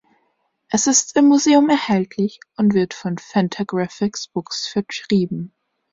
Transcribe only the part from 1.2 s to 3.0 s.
Museum erhältlich und wird